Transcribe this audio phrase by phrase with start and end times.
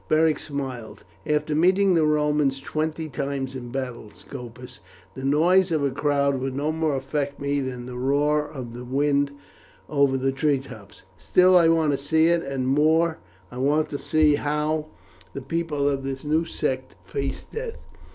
[0.09, 1.03] Beric smiled.
[1.27, 4.79] "After meeting the Romans twenty times in battle, Scopus,
[5.13, 8.83] the noise of a crowd would no more affect me than the roar of the
[8.83, 9.29] wind
[9.87, 11.03] over the treetops.
[11.19, 13.19] Still I want to see it; and more,
[13.51, 14.87] I want to see how
[15.33, 17.77] the people of this new sect face death.